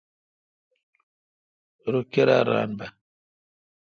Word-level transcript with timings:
رو 1.91 2.01
کیرا 2.11 2.37
ران 2.47 2.69
بہ۔ 2.77 2.87